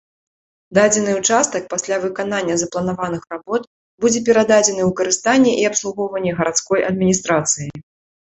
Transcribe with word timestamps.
Дадзены 0.77 1.11
ўчастак 1.17 1.67
пасля 1.73 1.99
выканання 2.05 2.55
запланаваных 2.61 3.27
работ 3.35 3.61
будзе 4.07 4.19
перададзены 4.31 4.75
ў 4.85 4.89
карыстанне 5.01 5.53
і 5.61 5.69
абслугоўванне 5.71 6.31
гарадской 6.43 6.81
адміністрацыі. 6.91 7.69